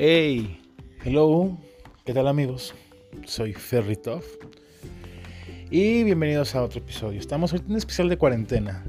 [0.00, 0.60] Hey,
[1.04, 1.58] hello,
[2.04, 2.72] ¿qué tal amigos?
[3.26, 4.22] Soy Ferritov
[5.72, 7.18] y bienvenidos a otro episodio.
[7.18, 8.84] Estamos en un especial de cuarentena.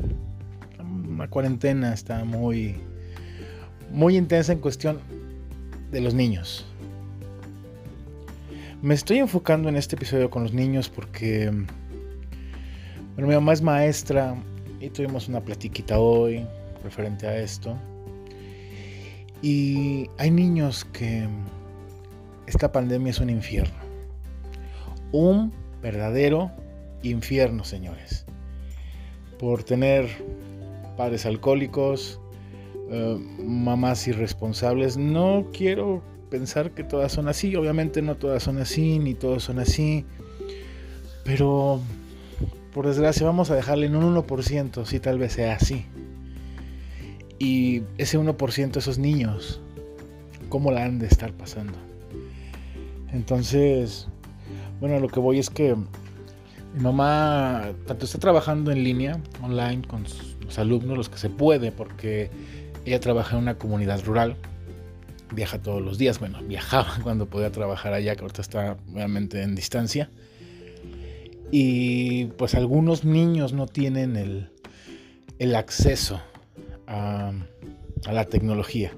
[1.17, 2.75] La cuarentena está muy,
[3.91, 4.99] muy intensa en cuestión
[5.89, 6.67] de los niños.
[8.83, 11.49] Me estoy enfocando en este episodio con los niños porque,
[13.15, 14.35] bueno, mi mamá es maestra
[14.79, 16.45] y tuvimos una platiquita hoy
[16.83, 17.75] referente a esto.
[19.41, 21.27] Y hay niños que
[22.45, 23.77] esta pandemia es un infierno.
[25.11, 26.51] Un verdadero
[27.03, 28.25] infierno, señores.
[29.37, 30.07] Por tener
[30.97, 32.19] padres alcohólicos,
[32.91, 34.97] eh, mamás irresponsables.
[34.97, 37.55] No quiero pensar que todas son así.
[37.55, 40.05] Obviamente no todas son así, ni todos son así.
[41.23, 41.79] Pero,
[42.73, 45.85] por desgracia, vamos a dejarle en un 1% si tal vez sea así.
[47.39, 49.61] Y ese 1%, esos niños,
[50.49, 51.77] ¿cómo la han de estar pasando?
[53.13, 54.07] Entonces,
[54.81, 55.75] bueno, lo que voy es que
[56.75, 60.03] mi mamá tanto está trabajando en línea, online, con
[60.45, 62.29] los alumnos, los que se puede, porque
[62.85, 64.35] ella trabaja en una comunidad rural,
[65.33, 69.55] viaja todos los días, bueno, viajaba cuando podía trabajar allá, que ahorita está obviamente en
[69.55, 70.09] distancia.
[71.51, 74.49] Y pues algunos niños no tienen el,
[75.39, 76.21] el acceso
[76.89, 77.31] a,
[78.11, 78.91] la tecnología.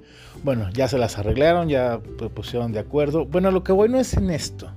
[0.44, 2.00] Bueno, ya se las arreglaron, ya
[2.33, 3.25] pusieron de acuerdo.
[3.25, 4.72] Bueno, lo que bueno es en esto,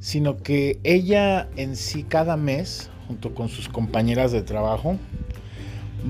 [0.00, 4.96] sino que ella en sí cada mes, junto con sus compañeras de trabajo,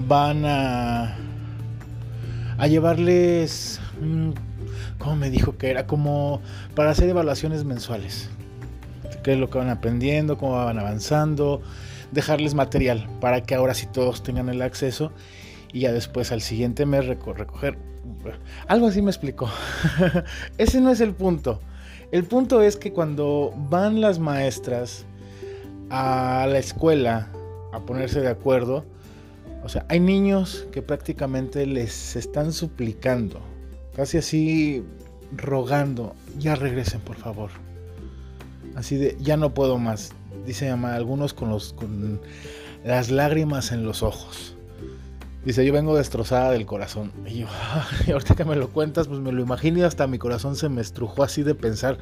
[0.06, 1.16] van a,
[2.58, 3.80] a llevarles,
[4.98, 5.86] ¿cómo me dijo que era?
[5.86, 6.40] Como
[6.74, 8.28] para hacer evaluaciones mensuales.
[9.22, 10.38] ¿Qué es lo que van aprendiendo?
[10.38, 11.62] ¿Cómo van avanzando?
[12.12, 15.12] Dejarles material para que ahora sí todos tengan el acceso
[15.72, 17.78] y ya después al siguiente mes recoger.
[18.66, 19.48] Algo así me explicó.
[20.58, 21.60] Ese no es el punto.
[22.10, 25.04] El punto es que cuando van las maestras
[25.90, 27.30] a la escuela
[27.72, 28.84] a ponerse de acuerdo,
[29.62, 33.40] o sea, hay niños que prácticamente les están suplicando,
[33.94, 34.84] casi así
[35.36, 37.50] rogando, ya regresen por favor.
[38.74, 40.12] Así de, ya no puedo más,
[40.46, 42.20] dice mamá, algunos con, los, con
[42.84, 44.57] las lágrimas en los ojos.
[45.48, 47.10] Dice, yo vengo destrozada del corazón.
[47.26, 47.46] Y yo,
[48.12, 50.82] ahorita que me lo cuentas, pues me lo imagino y hasta mi corazón se me
[50.82, 51.96] estrujó así de pensar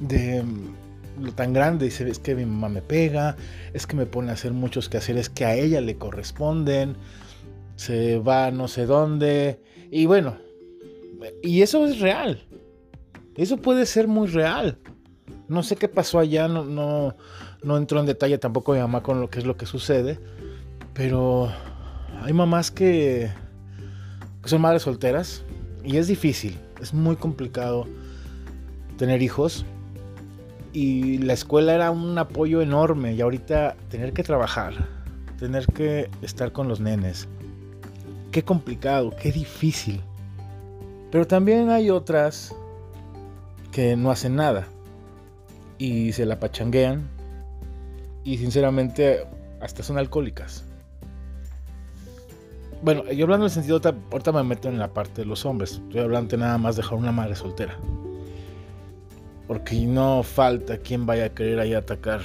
[0.00, 1.84] de mm, lo tan grande.
[1.84, 3.36] Dice, es que mi mamá me pega,
[3.74, 6.96] es que me pone a hacer muchos quehaceres que a ella le corresponden,
[7.74, 9.60] se va no sé dónde.
[9.90, 10.38] Y bueno,
[11.42, 12.46] y eso es real.
[13.34, 14.78] Eso puede ser muy real.
[15.48, 17.14] No sé qué pasó allá, no, no,
[17.62, 20.18] no entró en detalle tampoco mi mamá con lo que es lo que sucede,
[20.94, 21.52] pero
[22.22, 23.30] hay mamás que,
[24.44, 25.42] son madres solteras
[25.84, 27.86] y es difícil, es muy complicado
[28.96, 29.64] tener hijos.
[30.72, 34.74] Y la escuela era un apoyo enorme y ahorita tener que trabajar,
[35.38, 37.28] tener que estar con los nenes.
[38.30, 40.02] Qué complicado, qué difícil.
[41.10, 42.54] Pero también hay otras
[43.72, 44.66] que no hacen nada
[45.78, 47.08] y se la pachanguean
[48.24, 49.26] y sinceramente
[49.60, 50.64] hasta son alcohólicas.
[52.82, 53.80] Bueno, yo hablando en el sentido,
[54.12, 55.72] ahorita me meto en la parte de los hombres.
[55.72, 57.76] Estoy hablando de nada más dejar una madre soltera.
[59.48, 62.20] Porque no falta quien vaya a querer ahí atacar.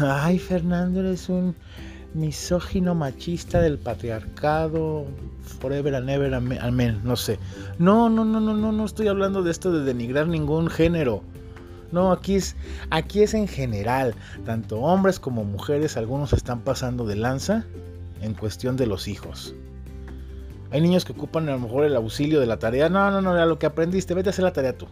[0.00, 1.56] Ay, Fernando, eres un
[2.14, 5.06] misógino machista del patriarcado.
[5.60, 7.00] Forever and ever, amén.
[7.02, 7.38] No sé.
[7.78, 11.22] No, no, no, no, no, no estoy hablando de esto de denigrar ningún género.
[11.90, 12.54] No, aquí es,
[12.90, 14.14] aquí es en general.
[14.46, 17.64] Tanto hombres como mujeres, algunos están pasando de lanza
[18.22, 19.54] en cuestión de los hijos.
[20.72, 22.88] Hay niños que ocupan a lo mejor el auxilio de la tarea.
[22.88, 24.86] No, no, no, ya lo que aprendiste, vete a hacer la tarea tú.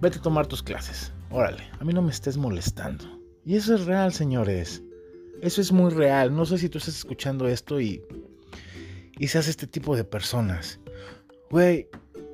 [0.00, 1.12] Vete a tomar tus clases.
[1.30, 3.04] Órale, a mí no me estés molestando.
[3.44, 4.82] Y eso es real, señores.
[5.42, 6.34] Eso es muy real.
[6.34, 8.02] No sé si tú estás escuchando esto y,
[9.18, 10.78] y seas este tipo de personas.
[11.50, 11.88] Güey,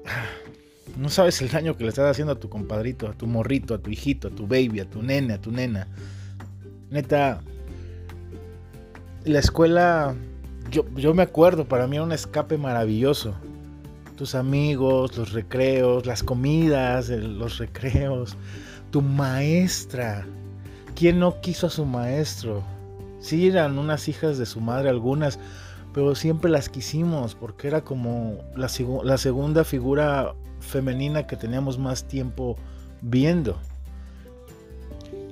[0.98, 3.78] no sabes el daño que le estás haciendo a tu compadrito, a tu morrito, a
[3.78, 5.88] tu hijito, a tu baby, a tu nene, a tu nena.
[6.90, 7.40] Neta,
[9.24, 10.14] la escuela
[10.70, 13.34] yo, me acuerdo, para mí era un escape maravilloso.
[14.16, 18.36] Tus amigos, los recreos, las comidas, los recreos,
[18.90, 20.26] tu maestra.
[20.94, 22.62] ¿Quién no quiso a su maestro?
[23.20, 25.38] Sí, eran unas hijas de su madre algunas,
[25.92, 28.70] pero siempre las quisimos porque era como la,
[29.04, 32.56] la segunda figura femenina que teníamos más tiempo
[33.02, 33.58] viendo.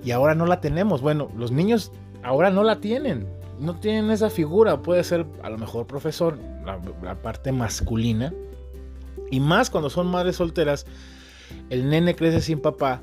[0.05, 1.01] Y ahora no la tenemos.
[1.01, 1.91] Bueno, los niños
[2.23, 3.27] ahora no la tienen
[3.59, 4.83] no tienen esa figura.
[4.83, 8.33] Puede ser a lo mejor profesor, la, parte masculina,
[9.31, 10.87] Y más cuando son madres solteras,
[11.71, 13.01] el nene crece sin papá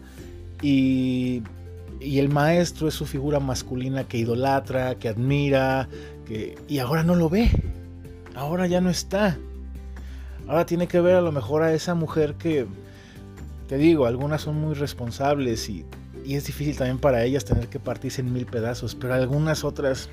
[0.61, 1.43] y,
[1.99, 5.87] y el maestro es su figura masculina que idolatra, que admira,
[6.25, 7.49] que, y ahora no lo ve.
[8.35, 9.37] Ahora ya no está.
[10.47, 12.65] Ahora tiene que ver a lo mejor a esa mujer que,
[13.67, 15.85] te digo, algunas son muy responsables y,
[16.25, 20.09] y es difícil también para ellas tener que partirse en mil pedazos, pero algunas otras...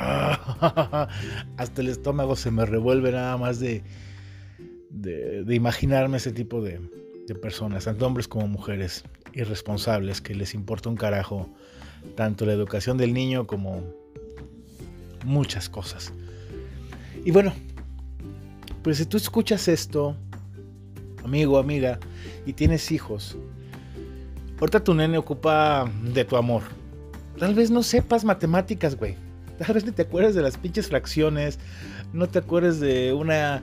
[1.56, 3.82] hasta el estómago se me revuelve nada más de,
[4.90, 6.80] de, imaginarme ese tipo de,
[7.26, 9.04] de personas, tanto hombres como mujeres,
[9.34, 11.48] irresponsables, que les importa un carajo
[12.16, 13.82] tanto la educación del niño como
[15.24, 16.12] muchas cosas.
[17.24, 17.52] Y bueno,
[18.82, 20.16] pues si tú escuchas esto,
[21.22, 21.98] amigo, amiga,
[22.46, 23.36] y tienes hijos,
[24.58, 26.62] ahorita tu nene ocupa de tu amor.
[27.38, 29.16] Tal vez no sepas matemáticas, güey.
[29.66, 31.58] Tal vez ni te acuerdes de las pinches fracciones,
[32.12, 33.62] no te acuerdes de una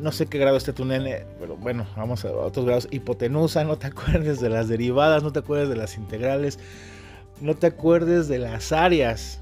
[0.00, 2.88] no sé qué grado esté tu pero bueno, vamos a otros grados.
[2.90, 6.58] Hipotenusa, no te acuerdes de las derivadas, no te acuerdes de las integrales,
[7.40, 9.40] no te acuerdes de las áreas.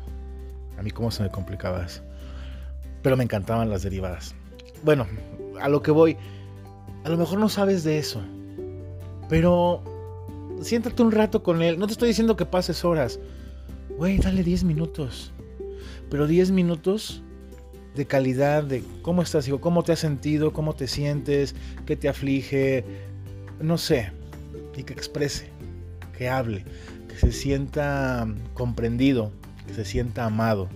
[0.78, 2.02] A mí cómo se me complicaba eso.
[3.02, 4.34] Pero me encantaban las derivadas.
[4.82, 5.06] Bueno,
[5.60, 6.16] a lo que voy,
[7.04, 8.22] a lo mejor no sabes de eso,
[9.28, 9.82] pero
[10.60, 11.78] siéntate un rato con él.
[11.78, 13.18] No te estoy diciendo que pases horas.
[13.96, 15.32] Güey, dale 10 minutos.
[16.10, 17.22] Pero 10 minutos
[17.94, 21.54] de calidad, de cómo estás, hijo, cómo te has sentido, cómo te sientes,
[21.86, 22.84] qué te aflige,
[23.60, 24.12] no sé,
[24.76, 25.48] y que exprese,
[26.16, 26.64] que hable,
[27.08, 29.32] que se sienta comprendido,
[29.66, 30.68] que se sienta amado.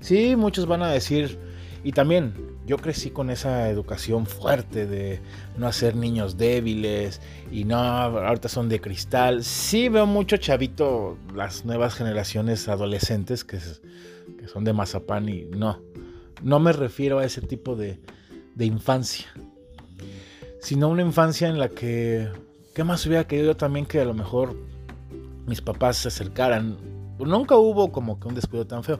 [0.00, 1.38] Sí, muchos van a decir,
[1.84, 2.34] y también
[2.66, 5.20] yo crecí con esa educación fuerte de
[5.56, 7.20] no hacer niños débiles
[7.50, 9.42] y no, ahorita son de cristal.
[9.42, 13.58] Sí veo mucho chavito, las nuevas generaciones adolescentes que,
[14.52, 15.80] son de mazapán y no,
[16.42, 18.00] no me refiero a ese tipo de,
[18.58, 19.26] infancia,
[20.60, 22.28] sino una infancia en la que,
[22.74, 24.56] ¿qué más hubiera querido yo también que a lo mejor
[25.46, 26.76] mis papás se acercaran?
[27.18, 28.98] Nunca hubo como que un descuido tan feo,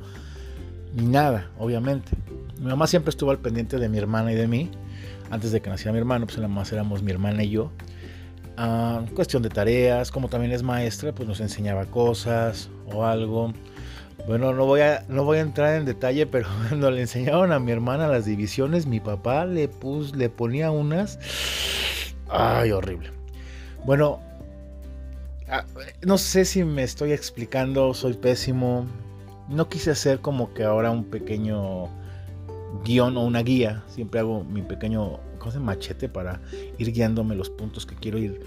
[0.94, 2.12] ni nada, obviamente.
[2.58, 4.70] Mi mamá siempre estuvo al pendiente de mi hermana y de mí.
[5.30, 7.70] Antes de que naciera mi hermano, pues nada más éramos mi hermana y yo.
[8.56, 13.52] Ah, cuestión de tareas, como también es maestra, pues nos enseñaba cosas o algo.
[14.26, 17.58] Bueno, no voy, a, no voy a entrar en detalle, pero cuando le enseñaron a
[17.58, 21.18] mi hermana las divisiones, mi papá le, pus, le ponía unas...
[22.28, 23.10] Ay, horrible.
[23.86, 24.20] Bueno,
[26.04, 28.86] no sé si me estoy explicando, soy pésimo.
[29.48, 31.88] No quise hacer como que ahora un pequeño
[32.84, 33.82] guion o una guía.
[33.88, 36.42] Siempre hago mi pequeño cosa machete para
[36.76, 38.40] ir guiándome los puntos que quiero ir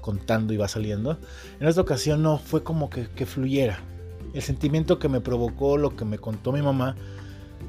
[0.00, 1.18] contando y va saliendo.
[1.60, 3.80] En esta ocasión no fue como que fluyera
[4.36, 6.94] el sentimiento que me provocó lo que me contó mi mamá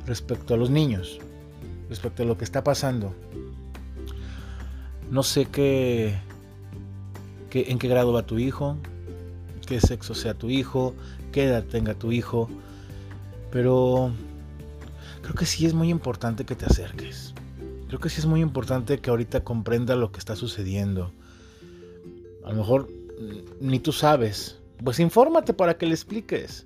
[0.06, 1.20] respecto a los niños,
[1.90, 3.14] respecto a lo que está pasando.
[5.10, 6.18] No sé qué,
[7.54, 8.76] en qué grado va tu hijo,
[9.66, 10.94] qué sexo sea tu hijo,
[11.32, 12.50] qué edad tenga tu hijo,
[13.50, 14.12] pero
[15.22, 17.34] creo que sí es muy importante que te acerques.
[17.88, 21.14] Creo que sí es muy importante que ahorita comprenda lo que está sucediendo.
[22.44, 22.90] A lo mejor
[23.62, 26.66] ni tú sabes pues infórmate para que le expliques.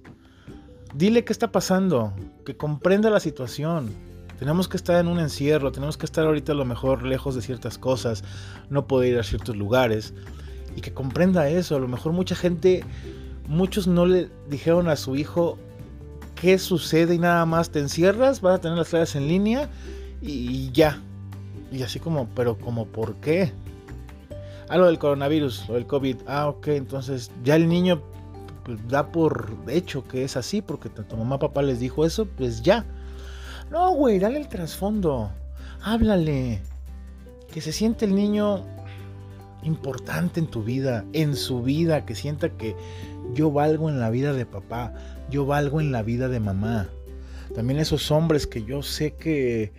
[0.93, 2.13] Dile qué está pasando,
[2.45, 3.93] que comprenda la situación.
[4.37, 7.41] Tenemos que estar en un encierro, tenemos que estar ahorita a lo mejor lejos de
[7.41, 8.23] ciertas cosas,
[8.69, 10.13] no poder ir a ciertos lugares
[10.75, 11.75] y que comprenda eso.
[11.75, 12.83] A lo mejor mucha gente,
[13.47, 15.57] muchos no le dijeron a su hijo
[16.35, 19.69] qué sucede y nada más te encierras, vas a tener las clases en línea
[20.21, 20.99] y ya.
[21.71, 23.53] Y así como, pero como, ¿por qué?
[24.73, 26.15] Ah, del coronavirus, lo del COVID.
[26.27, 28.01] Ah, ok, entonces ya el niño
[28.63, 32.61] pues, da por hecho que es así, porque tanto mamá papá les dijo eso, pues
[32.61, 32.85] ya.
[33.69, 35.29] No, güey, dale el trasfondo.
[35.83, 36.61] Háblale.
[37.51, 38.63] Que se siente el niño
[39.63, 42.73] importante en tu vida, en su vida, que sienta que
[43.33, 44.93] yo valgo en la vida de papá,
[45.29, 46.87] yo valgo en la vida de mamá.
[47.53, 49.73] También esos hombres que yo sé que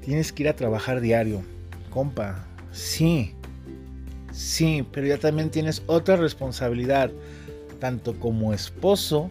[0.00, 1.42] tienes que ir a trabajar diario.
[1.90, 3.34] Compa, sí,
[4.32, 7.10] Sí, pero ya también tienes otra responsabilidad,
[7.80, 9.30] tanto como esposo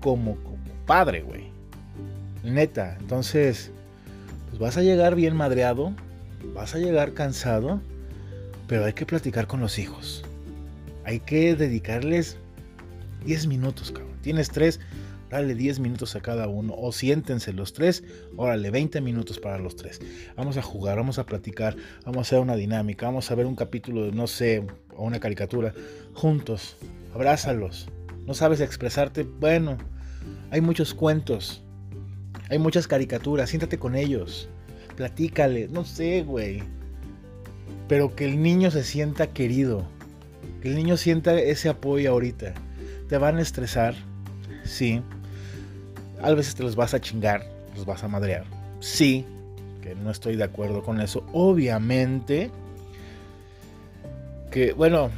[0.00, 1.46] como como padre, güey.
[2.44, 3.70] Neta, entonces,
[4.48, 5.92] pues vas a llegar bien madreado,
[6.54, 7.80] vas a llegar cansado,
[8.68, 10.24] pero hay que platicar con los hijos.
[11.04, 12.36] Hay que dedicarles
[13.24, 14.16] 10 minutos, cabrón.
[14.22, 14.80] Tienes tres,
[15.30, 16.74] dale 10 minutos a cada uno.
[16.76, 18.04] O siéntense los tres,
[18.36, 20.00] órale, 20 minutos para los tres.
[20.36, 23.56] Vamos a jugar, vamos a platicar, vamos a hacer una dinámica, vamos a ver un
[23.56, 25.72] capítulo de, no sé, o una caricatura,
[26.14, 26.76] juntos.
[27.14, 27.88] Abrázalos.
[28.26, 29.78] No sabes expresarte, bueno,
[30.50, 31.62] hay muchos cuentos,
[32.48, 34.48] hay muchas caricaturas, siéntate con ellos.
[34.96, 36.62] platícale, no sé, güey.
[37.88, 39.86] Pero que el niño se sienta querido,
[40.60, 42.54] que el niño sienta ese apoyo ahorita.
[43.08, 43.94] Te van a estresar,
[44.64, 45.02] sí.
[46.22, 48.44] A veces te los vas a chingar, los vas a madrear,
[48.80, 49.24] sí.
[49.82, 51.24] Que no estoy de acuerdo con eso.
[51.32, 52.50] Obviamente,
[54.50, 55.10] que bueno,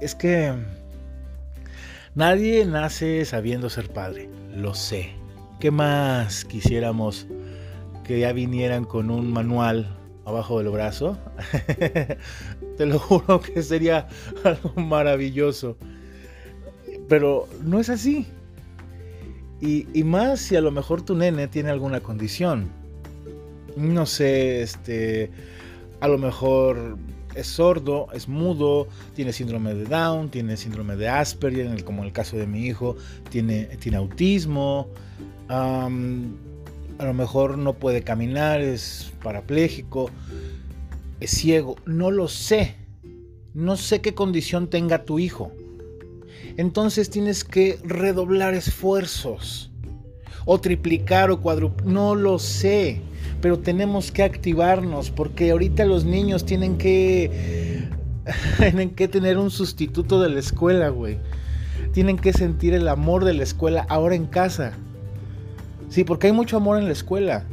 [0.00, 0.52] es que
[2.14, 5.10] nadie nace sabiendo ser padre, lo sé.
[5.60, 7.26] ¿Qué más quisiéramos
[8.02, 11.18] que ya vinieran con un manual abajo del brazo?
[12.78, 14.08] Te lo juro que sería
[14.44, 15.76] algo maravilloso.
[17.08, 18.26] Pero no es así.
[19.60, 22.70] Y, más si a lo mejor tu nene tiene alguna condición.
[23.76, 25.30] No sé, este,
[26.00, 26.96] a lo mejor
[27.34, 32.12] es sordo, es mudo, tiene síndrome de Down, tiene síndrome de Asperger, como en el
[32.12, 32.96] caso de mi hijo,
[33.28, 34.88] tiene, tiene autismo,
[35.48, 35.88] a
[37.04, 40.10] lo mejor no puede caminar, es parapléjico,
[41.20, 42.76] es ciego, no lo sé,
[43.54, 45.52] no sé qué condición tenga tu hijo.
[46.60, 49.70] Entonces tienes que redoblar esfuerzos,
[50.44, 53.02] o triplicar o cuadruplicar, no lo sé
[53.40, 57.88] pero tenemos que activarnos porque ahorita los niños tienen que
[58.58, 61.18] tienen que tener un sustituto de la escuela, güey.
[61.92, 64.74] Tienen que sentir el amor de la escuela ahora en casa.
[65.88, 67.44] Sí, porque hay mucho amor en la escuela.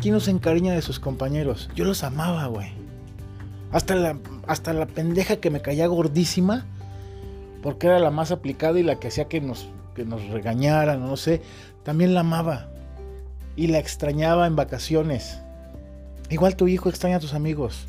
[0.00, 1.68] ¿Quién nos encariña de sus compañeros?
[1.74, 2.68] Yo los amaba, güey.
[3.72, 6.64] Hasta la, hasta la pendeja que me caía gordísima,
[7.66, 11.16] porque era la más aplicada y la que hacía que nos, que nos regañaran, no
[11.16, 11.42] sé,
[11.82, 12.68] también la amaba
[13.56, 15.40] y la extrañaba en vacaciones.
[16.30, 17.88] Igual tu hijo extraña a tus amigos.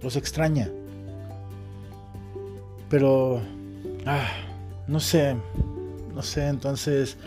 [0.00, 0.70] Los extraña.
[2.88, 3.42] Pero...
[4.06, 4.30] Ah,
[4.86, 5.36] no sé.
[6.14, 7.18] No sé, entonces...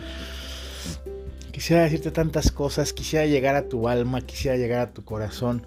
[1.52, 2.92] Quisiera decirte tantas cosas.
[2.92, 4.22] Quisiera llegar a tu alma.
[4.22, 5.64] Quisiera llegar a tu corazón.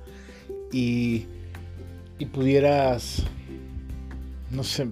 [0.69, 1.27] Y...
[2.19, 3.23] Y pudieras...
[4.51, 4.89] No sé.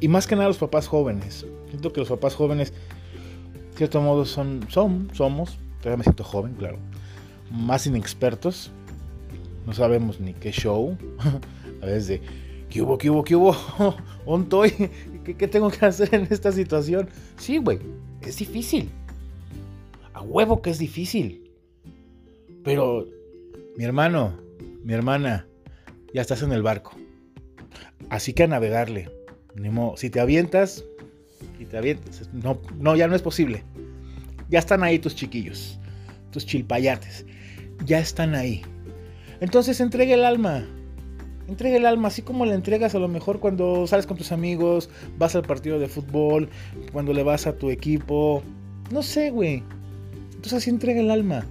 [0.00, 1.46] Y, más que nada los papás jóvenes.
[1.68, 2.72] Siento que los papás jóvenes...
[2.72, 4.66] De cierto modo son...
[4.68, 6.78] Son, somos Todavía me siento joven, claro.
[7.50, 8.70] Más inexpertos.
[9.66, 10.96] No sabemos ni qué show.
[11.82, 12.22] A veces de,
[12.68, 13.54] ¿qué hubo, qué hubo, qué hubo?
[14.26, 14.70] ¿Ontoy?
[15.24, 17.08] ¿Qué, ¿Qué tengo que hacer en esta situación?
[17.36, 17.78] Sí, güey,
[18.22, 18.90] es difícil.
[20.12, 21.52] A huevo que es difícil.
[22.64, 23.06] Pero,
[23.76, 24.34] mi hermano,
[24.82, 25.46] mi hermana,
[26.12, 26.92] ya estás en el barco.
[28.10, 29.17] Así que a navegarle.
[29.96, 30.84] Si te avientas,
[31.58, 33.64] y te avientas, no, no, ya no es posible.
[34.48, 35.78] Ya están ahí tus chiquillos,
[36.30, 37.26] tus chilpayates.
[37.84, 38.62] Ya están ahí.
[39.40, 40.66] Entonces entrega el alma.
[41.48, 44.90] Entrega el alma, así como le entregas a lo mejor cuando sales con tus amigos,
[45.16, 46.50] vas al partido de fútbol,
[46.92, 48.42] cuando le vas a tu equipo.
[48.92, 49.62] No sé, güey.
[50.30, 51.46] Entonces así entrega el alma.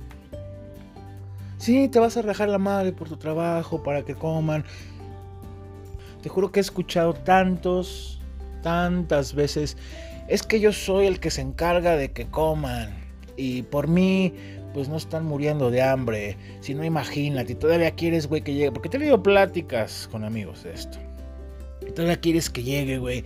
[1.58, 4.64] Sí, te vas a rajar la madre por tu trabajo, para que coman.
[6.22, 8.20] Te juro que he escuchado tantos,
[8.64, 9.78] tantas veces
[10.28, 12.94] es que yo soy el que se encarga de que coman.
[13.38, 14.34] Y por mí,
[14.74, 16.38] pues no están muriendo de hambre.
[16.60, 18.72] Si no, imagínate, todavía quieres, güey, que llegue.
[18.72, 20.98] Porque te he tenido pláticas con amigos de esto.
[21.88, 23.24] Y todavía quieres que llegue, güey,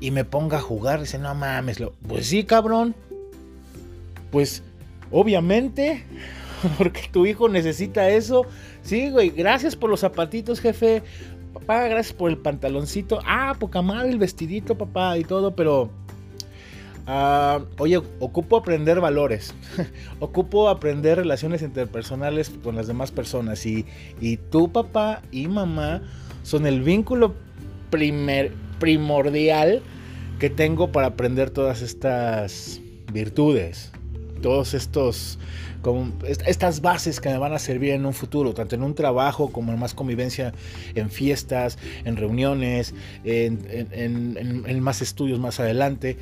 [0.00, 1.00] y me ponga a jugar.
[1.00, 1.78] Dice, no mames.
[2.06, 2.94] Pues sí, cabrón.
[4.30, 4.62] Pues,
[5.10, 6.04] obviamente,
[6.78, 8.46] porque tu hijo necesita eso.
[8.82, 11.02] Sí, güey, gracias por los zapatitos, jefe.
[11.60, 13.20] Papá, gracias por el pantaloncito.
[13.24, 15.90] Ah, poca madre, el vestidito, papá, y todo, pero
[17.08, 19.54] Ah, oye, ocupo aprender valores,
[20.18, 23.86] ocupo aprender relaciones interpersonales con las demás personas y,
[24.20, 26.02] y tu papá y mamá
[26.42, 27.36] son el vínculo
[27.90, 29.82] primer, primordial
[30.40, 32.80] que tengo para aprender todas estas
[33.12, 33.92] virtudes,
[34.42, 35.38] todos estos,
[36.46, 39.72] estas bases que me van a servir en un futuro, tanto en un trabajo como
[39.72, 40.52] en más convivencia
[40.94, 46.16] en fiestas, en reuniones, en, en más estudios más adelante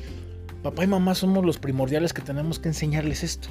[0.65, 3.49] Papá y mamá somos los primordiales que tenemos que enseñarles esto,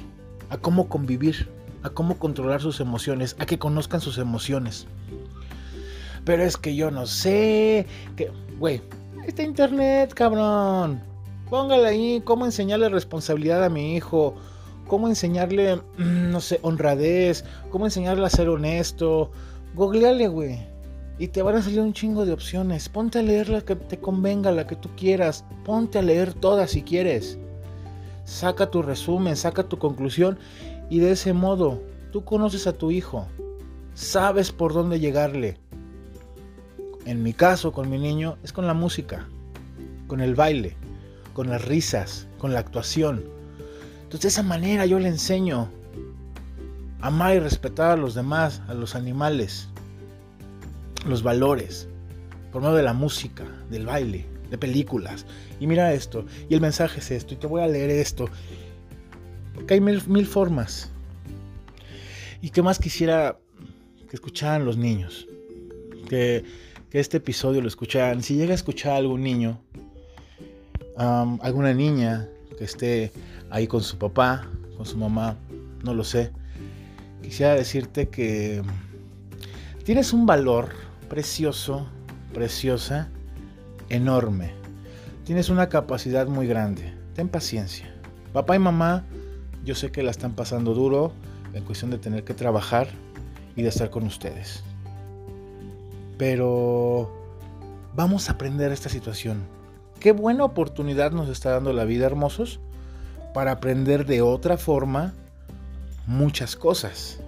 [0.49, 1.47] a cómo convivir,
[1.81, 4.85] a cómo controlar sus emociones, a que conozcan sus emociones.
[6.25, 8.81] Pero es que yo no sé, que, güey,
[9.25, 10.99] está internet, cabrón.
[11.49, 14.35] Póngale ahí cómo enseñarle responsabilidad a mi hijo,
[14.87, 19.31] cómo enseñarle, mm, no sé, honradez, cómo enseñarle a ser honesto.
[19.73, 20.59] Googleale, güey.
[21.17, 22.89] Y te van a salir un chingo de opciones.
[22.89, 25.45] Ponte a leer la que te convenga, la que tú quieras.
[25.63, 27.37] Ponte a leer todas si quieres.
[28.25, 30.37] Saca tu resumen, saca tu conclusión.
[30.89, 33.27] Y de ese modo, tú conoces a tu hijo.
[33.93, 35.57] Sabes por dónde llegarle.
[37.05, 39.27] En mi caso, con mi niño, es con la música,
[40.07, 40.75] con el baile,
[41.33, 43.23] con las risas, con la actuación.
[44.15, 45.69] Entonces de esa manera yo le enseño.
[47.01, 49.67] Amar y respetar a los demás, a los animales,
[51.05, 51.89] los valores,
[52.53, 55.25] por medio de la música, del baile, de películas.
[55.59, 58.29] Y mira esto, y el mensaje es esto, y te voy a leer esto.
[59.53, 60.89] Porque hay mil, mil formas.
[62.41, 63.37] ¿Y qué más quisiera
[64.09, 65.27] que escucharan los niños?
[66.07, 66.45] Que,
[66.89, 68.23] que este episodio lo escucharan.
[68.23, 69.59] Si llega a escuchar a algún niño,
[70.95, 73.11] alguna niña que esté
[73.49, 74.47] ahí con su papá,
[74.77, 75.37] con su mamá,
[75.83, 76.31] no lo sé.
[77.21, 78.61] Quisiera decirte que
[79.83, 80.69] tienes un valor
[81.09, 81.87] precioso,
[82.33, 83.09] preciosa,
[83.89, 84.51] enorme.
[85.23, 86.93] Tienes una capacidad muy grande.
[87.15, 87.93] Ten paciencia.
[88.33, 89.03] Papá y mamá,
[89.63, 91.13] yo sé que la están pasando duro
[91.53, 92.89] en cuestión de tener que trabajar
[93.55, 94.63] y de estar con ustedes.
[96.17, 97.11] Pero
[97.95, 99.43] vamos a aprender esta situación.
[99.99, 102.59] Qué buena oportunidad nos está dando la vida, hermosos,
[103.35, 105.13] para aprender de otra forma
[106.07, 107.19] muchas cosas.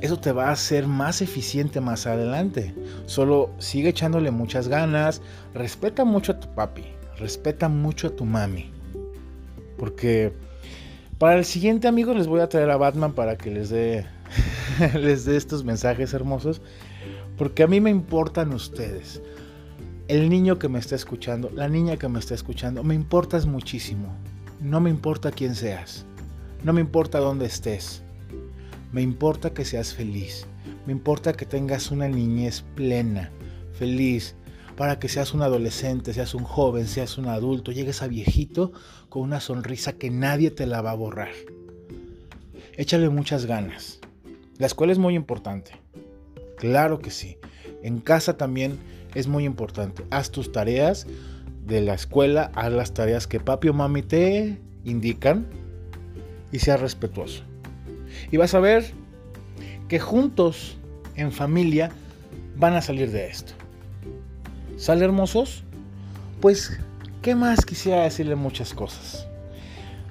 [0.00, 2.74] Eso te va a hacer más eficiente más adelante.
[3.04, 5.20] Solo sigue echándole muchas ganas,
[5.52, 6.86] respeta mucho a tu papi,
[7.18, 8.70] respeta mucho a tu mami.
[9.76, 10.32] Porque
[11.18, 14.06] para el siguiente amigo les voy a traer a Batman para que les dé
[14.94, 16.62] les dé estos mensajes hermosos,
[17.36, 19.20] porque a mí me importan ustedes.
[20.08, 24.16] El niño que me está escuchando, la niña que me está escuchando, me importas muchísimo.
[24.62, 26.06] No me importa quién seas.
[26.62, 28.04] No me importa dónde estés.
[28.92, 30.46] Me importa que seas feliz.
[30.86, 33.32] Me importa que tengas una niñez plena,
[33.72, 34.36] feliz,
[34.76, 38.72] para que seas un adolescente, seas un joven, seas un adulto, llegues a viejito
[39.08, 41.32] con una sonrisa que nadie te la va a borrar.
[42.76, 43.98] Échale muchas ganas.
[44.58, 45.72] La escuela es muy importante.
[46.56, 47.36] Claro que sí.
[47.82, 48.78] En casa también
[49.16, 50.04] es muy importante.
[50.10, 51.08] Haz tus tareas,
[51.66, 55.46] de la escuela a las tareas que papi o mami te indican
[56.50, 57.44] y sea respetuoso.
[58.30, 58.92] Y vas a ver
[59.88, 60.76] que juntos,
[61.16, 61.90] en familia,
[62.56, 63.52] van a salir de esto.
[64.76, 65.64] ¿Sale hermosos?
[66.40, 66.78] Pues,
[67.22, 69.26] ¿qué más quisiera decirle muchas cosas?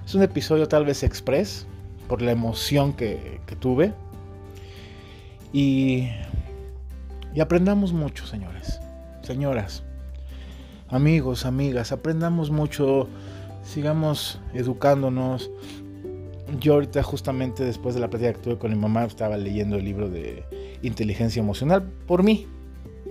[0.05, 1.65] Es un episodio tal vez express,
[2.07, 3.93] por la emoción que, que tuve.
[5.53, 6.09] Y,
[7.35, 8.79] y aprendamos mucho, señores,
[9.21, 9.83] señoras
[10.91, 13.07] amigos, amigas, aprendamos mucho,
[13.63, 15.49] sigamos educándonos.
[16.59, 19.85] Yo ahorita justamente después de la plática que tuve con mi mamá estaba leyendo el
[19.85, 20.43] libro de
[20.81, 22.45] inteligencia emocional por mí.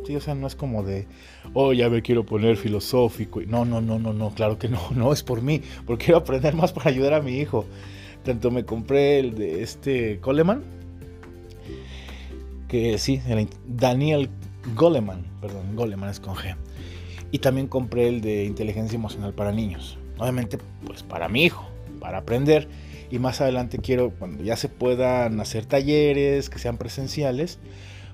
[0.05, 1.07] Sí, o sea, no es como de,
[1.55, 3.41] oh, ya me quiero poner filosófico.
[3.47, 6.55] No, no, no, no, no, claro que no, no es por mí, porque quiero aprender
[6.55, 7.65] más para ayudar a mi hijo.
[8.25, 10.63] Tanto me compré el de este Coleman,
[12.69, 13.23] que sí,
[13.67, 14.29] Daniel
[14.77, 16.55] Goleman, perdón, Goleman es con G
[17.31, 19.99] y también compré el de inteligencia emocional para niños.
[20.19, 21.69] Obviamente, pues para mi hijo,
[22.01, 22.69] para aprender.
[23.11, 27.59] Y más adelante quiero, cuando ya se puedan hacer talleres que sean presenciales,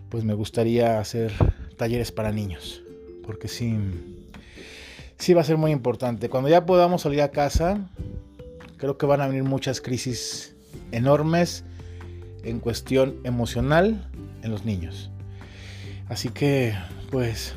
[0.08, 1.32] pues me gustaría hacer
[1.76, 2.82] talleres para niños.
[3.26, 3.76] Porque sí,
[5.18, 6.28] sí va a ser muy importante.
[6.28, 7.90] Cuando ya podamos salir a casa,
[8.76, 10.54] creo que van a venir muchas crisis
[10.92, 11.64] enormes
[12.44, 14.08] en cuestión emocional
[14.42, 15.10] en los niños.
[16.08, 16.74] Así que,
[17.10, 17.54] pues,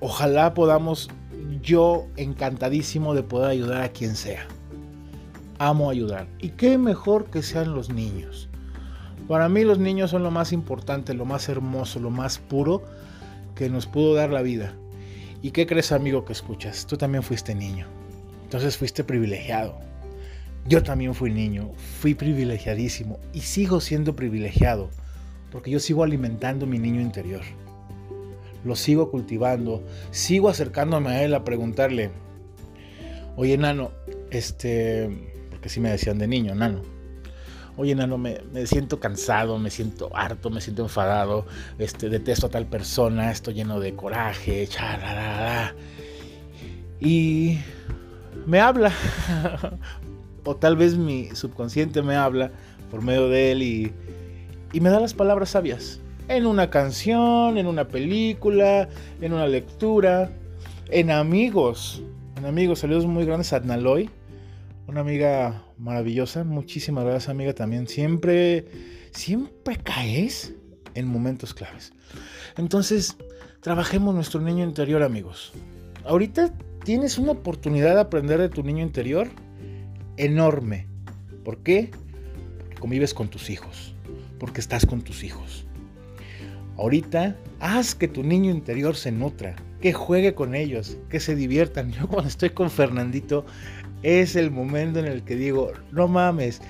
[0.00, 1.10] ojalá podamos,
[1.62, 4.46] yo encantadísimo de poder ayudar a quien sea.
[5.58, 6.28] Amo ayudar.
[6.38, 8.48] Y qué mejor que sean los niños.
[9.26, 12.82] Para mí los niños son lo más importante, lo más hermoso, lo más puro
[13.54, 14.74] que nos pudo dar la vida.
[15.42, 16.86] ¿Y qué crees amigo que escuchas?
[16.86, 17.86] Tú también fuiste niño.
[18.44, 19.78] Entonces fuiste privilegiado.
[20.66, 24.90] Yo también fui niño, fui privilegiadísimo y sigo siendo privilegiado
[25.50, 27.42] porque yo sigo alimentando mi niño interior
[28.68, 32.10] lo sigo cultivando, sigo acercándome a él a preguntarle,
[33.36, 33.90] oye, nano,
[34.30, 35.08] este,
[35.50, 36.82] porque sí me decían de niño, nano,
[37.78, 41.46] oye, nano, me, siento cansado, me siento harto, me siento enfadado,
[41.78, 45.74] este, detesto a tal persona, estoy lleno de coraje, chararara.
[47.00, 47.58] Y
[48.46, 48.92] me habla,
[50.44, 52.52] o tal vez mi subconsciente me habla
[52.90, 53.92] por medio de él y,
[54.74, 58.88] y me da las palabras sabias en una canción, en una película,
[59.20, 60.30] en una lectura,
[60.90, 62.02] en amigos.
[62.36, 64.10] En amigos, saludos muy grandes a Naloy,
[64.86, 66.44] una amiga maravillosa.
[66.44, 67.88] Muchísimas gracias, amiga, también.
[67.88, 68.66] Siempre,
[69.10, 70.54] siempre caes
[70.94, 71.92] en momentos claves.
[72.56, 73.16] Entonces,
[73.60, 75.52] trabajemos nuestro niño interior, amigos.
[76.04, 76.52] Ahorita
[76.84, 79.28] tienes una oportunidad de aprender de tu niño interior
[80.16, 80.86] enorme.
[81.44, 81.90] ¿Por qué?
[82.58, 83.94] Porque convives con tus hijos.
[84.38, 85.67] Porque estás con tus hijos.
[86.78, 91.90] Ahorita, haz que tu niño interior se nutra, que juegue con ellos, que se diviertan.
[91.92, 93.44] Yo cuando estoy con Fernandito,
[94.04, 96.62] es el momento en el que digo, no mames,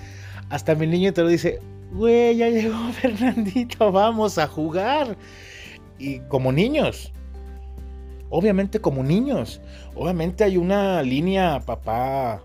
[0.49, 1.61] hasta mi niño te lo dice,
[1.93, 5.15] güey, ya llegó Fernandito, vamos a jugar.
[5.99, 7.13] Y como niños,
[8.31, 9.61] obviamente como niños,
[9.95, 12.43] obviamente hay una línea papá,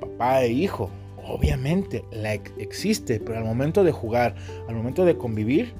[0.00, 0.90] papá e hijo,
[1.24, 4.34] obviamente la existe, pero al momento de jugar,
[4.68, 5.72] al momento de convivir,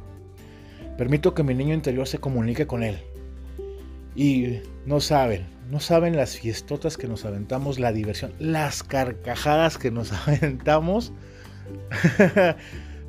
[1.00, 2.98] permito que mi niño interior se comunique con él.
[4.14, 9.90] Y no saben, no saben las fiestotas que nos aventamos, la diversión, las carcajadas que
[9.90, 11.10] nos aventamos.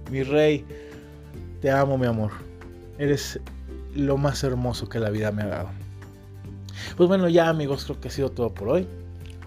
[0.09, 0.63] mi rey,
[1.59, 2.31] te amo, mi amor.
[2.97, 3.41] Eres
[3.93, 5.69] lo más hermoso que la vida me ha dado.
[6.95, 8.87] Pues bueno, ya amigos, creo que ha sido todo por hoy.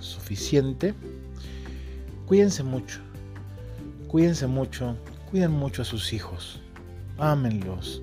[0.00, 0.92] Suficiente.
[2.26, 3.00] Cuídense mucho.
[4.08, 4.98] Cuídense mucho.
[5.30, 6.60] Cuiden mucho a sus hijos.
[7.16, 8.02] Ámenlos.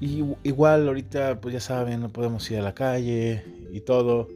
[0.00, 4.28] Y igual ahorita, pues ya saben, no podemos ir a la calle y todo.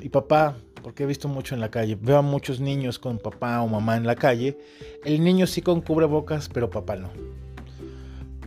[0.00, 3.60] y papá, porque he visto mucho en la calle, veo a muchos niños con papá
[3.60, 4.56] o mamá en la calle.
[5.04, 7.10] El niño sí con cubrebocas, pero papá no.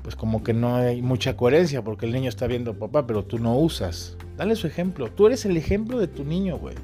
[0.01, 3.39] Pues como que no hay mucha coherencia, porque el niño está viendo papá, pero tú
[3.39, 4.17] no usas.
[4.37, 5.09] Dale su ejemplo.
[5.11, 6.75] Tú eres el ejemplo de tu niño, güey.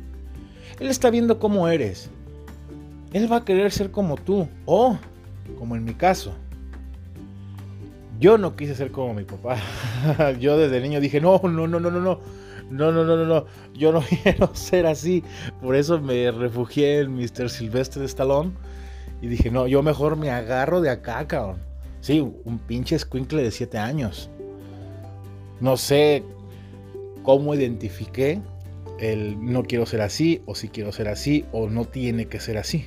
[0.79, 2.09] Él está viendo cómo eres.
[3.11, 4.47] Él va a querer ser como tú.
[4.65, 4.97] O,
[5.57, 6.33] como en mi caso.
[8.19, 9.57] Yo no quise ser como mi papá.
[10.39, 12.19] Yo desde niño dije, no, no, no, no, no, no.
[12.69, 13.45] No, no, no, no, no.
[13.73, 15.23] Yo no quiero ser así.
[15.61, 17.49] Por eso me refugié en Mr.
[17.49, 18.51] Silvestre de Stallone.
[19.21, 21.57] Y dije, no, yo mejor me agarro de acá, cabrón.
[22.01, 24.29] Sí, un pinche escuincle de 7 años.
[25.61, 26.23] No sé
[27.23, 28.41] cómo identifiqué
[28.99, 32.57] el no quiero ser así, o si quiero ser así, o no tiene que ser
[32.57, 32.85] así.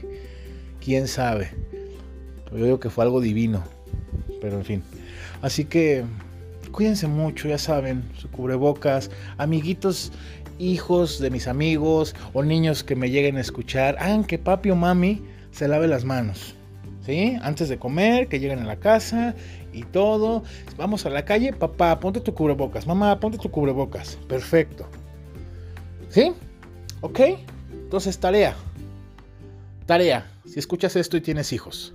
[0.85, 1.51] Quién sabe.
[2.51, 3.65] Yo digo que fue algo divino.
[4.41, 4.83] Pero en fin.
[5.43, 6.05] Así que
[6.71, 10.13] cuídense mucho, ya saben, su cubrebocas, amiguitos,
[10.59, 14.77] hijos de mis amigos o niños que me lleguen a escuchar, hagan que papi o
[14.77, 16.55] mami se lave las manos.
[17.05, 17.37] ¿Sí?
[17.43, 19.35] Antes de comer, que lleguen a la casa
[19.73, 20.45] y todo.
[20.77, 22.87] Vamos a la calle, papá, ponte tu cubrebocas.
[22.87, 24.19] Mamá, ponte tu cubrebocas.
[24.29, 24.87] Perfecto.
[26.11, 26.33] ¿Sí?
[27.01, 27.21] ¿Ok?
[27.73, 28.55] Entonces, tarea.
[29.87, 30.31] Tarea.
[30.47, 31.93] Si escuchas esto y tienes hijos.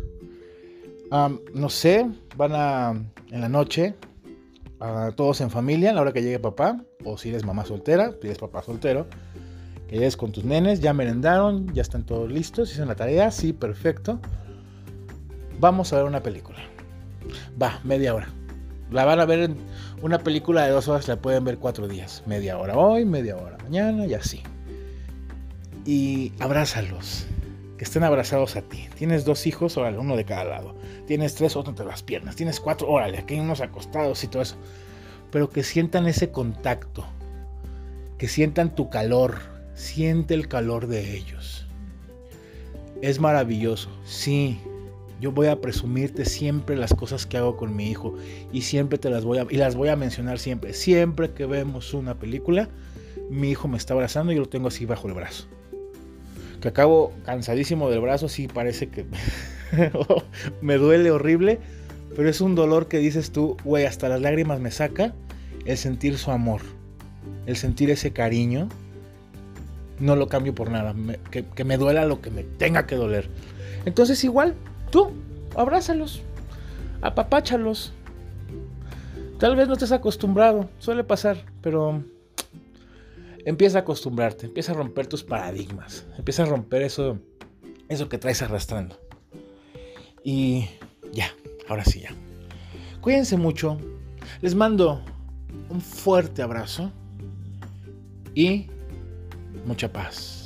[1.12, 2.94] No sé, van a
[3.32, 3.96] en la noche
[4.80, 8.12] a todos en familia, a la hora que llegue papá, o si eres mamá soltera,
[8.22, 9.08] si eres papá soltero,
[9.88, 13.54] que llegues con tus nenes, ya merendaron, ya están todos listos, hicieron la tarea, sí,
[13.54, 14.20] perfecto.
[15.60, 16.60] Vamos a ver una película.
[17.62, 18.28] Va, media hora.
[18.92, 19.58] La van a ver en
[20.02, 22.24] una película de dos horas, la pueden ver cuatro días.
[22.26, 24.42] Media hora hoy, media hora mañana y así.
[25.86, 27.26] Y abrázalos
[27.78, 28.88] que estén abrazados a ti.
[28.98, 30.76] Tienes dos hijos, órale, uno de cada lado.
[31.06, 32.36] Tienes tres, otro entre las piernas.
[32.36, 34.56] Tienes cuatro, órale, aquí hay unos acostados y todo eso.
[35.32, 37.06] Pero que sientan ese contacto,
[38.18, 39.38] que sientan tu calor,
[39.76, 41.68] siente el calor de ellos.
[43.02, 44.60] Es maravilloso, sí.
[45.22, 48.16] Yo voy a presumirte siempre las cosas que hago con mi hijo
[48.52, 50.74] y siempre te las voy a y las voy a mencionar siempre.
[50.74, 52.70] Siempre que vemos una película,
[53.30, 55.48] mi hijo me está abrazando y yo lo tengo así bajo el brazo
[56.68, 59.06] que acabo cansadísimo del brazo, sí parece que
[60.62, 61.60] me duele horrible,
[62.14, 65.14] pero es un dolor que dices tú, güey, hasta las lágrimas me saca
[65.66, 66.62] el sentir su amor,
[67.46, 68.68] el sentir ese cariño.
[70.00, 70.94] No lo cambio por nada,
[71.32, 73.30] que, que me duela lo que me tenga que doler.
[73.86, 74.54] Entonces igual,
[74.92, 75.12] tú,
[75.56, 76.22] abrázalos,
[77.02, 77.94] apapáchalos.
[79.40, 82.04] Tal vez no estés acostumbrado, suele pasar, pero
[83.48, 87.18] empieza a acostumbrarte, empieza a romper tus paradigmas, empieza a romper eso,
[87.88, 89.00] eso que traes arrastrando.
[90.22, 90.68] Y
[91.14, 91.32] ya,
[91.70, 92.14] ahora sí ya.
[93.00, 93.78] Cuídense mucho,
[94.42, 95.02] les mando
[95.70, 96.92] un fuerte abrazo
[98.36, 98.68] y
[99.66, 100.37] mucha paz.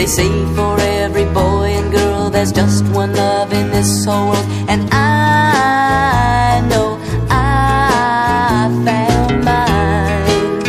[0.00, 4.46] They say for every boy and girl there's just one love in this whole world.
[4.66, 10.62] And I know I found mine.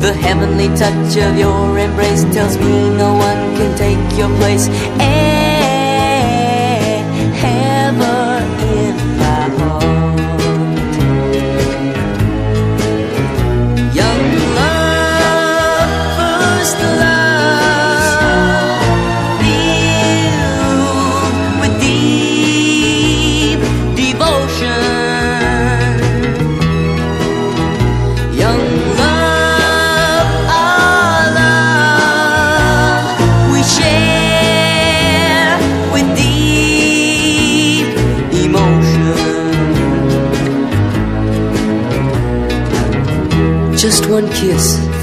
[0.00, 4.66] The heavenly touch of your embrace tells me no one can take your place.
[4.66, 5.27] kiss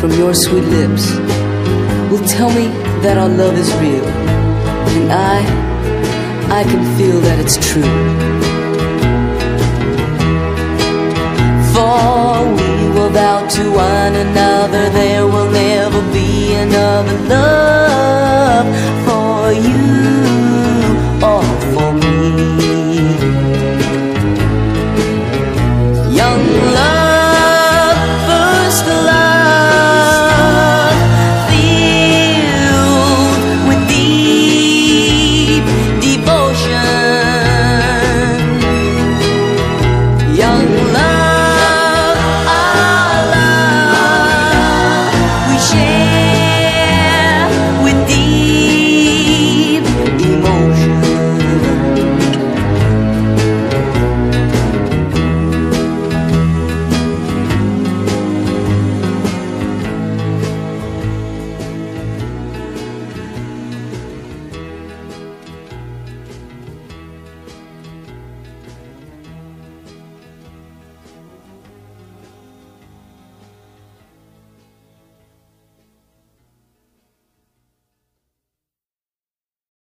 [0.07, 1.09] from your sweet lips
[2.11, 2.67] will tell me
[3.01, 4.05] that our love is real.
[4.97, 5.37] And I,
[6.59, 7.91] I can feel that it's true.
[11.73, 17.55] For we will vow to one another there will never be another love